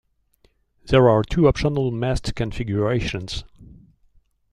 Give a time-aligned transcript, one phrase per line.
[0.85, 3.43] There are two optional mast configurations.